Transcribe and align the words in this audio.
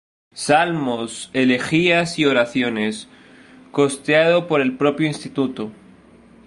Salmos, 0.33 1.29
elegías 1.31 2.17
y 2.17 2.25
oraciones", 2.25 3.07
costeado 3.71 4.47
por 4.47 4.59
el 4.59 4.75
propio 4.75 5.05
Instituto. 5.05 5.71